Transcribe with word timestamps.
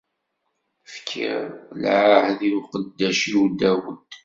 Fkiɣ 0.93 1.39
lɛahed 1.83 2.39
i 2.47 2.49
uqeddac-iw 2.59 3.43
Dawed. 3.59 4.07